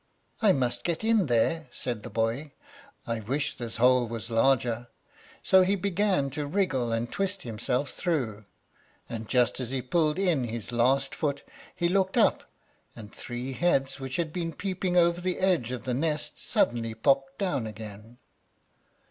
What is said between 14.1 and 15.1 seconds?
had been peeping